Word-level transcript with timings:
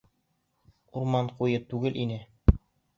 Урман 1.03 1.31
ҡуйы 1.37 1.63
түгел 1.69 2.05
ине. 2.07 2.23